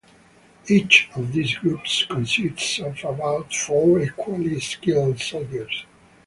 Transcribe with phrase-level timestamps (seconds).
[0.65, 5.85] Each of these groups consists of about four equally skilled soldiers.